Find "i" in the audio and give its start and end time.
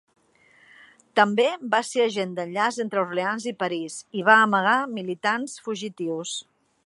3.53-3.55, 4.21-4.25